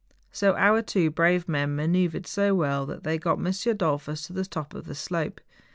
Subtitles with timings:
[0.31, 3.45] So our two brave men manoeuvred so well that they got M.
[3.45, 5.39] Dollfus to the top of the slope.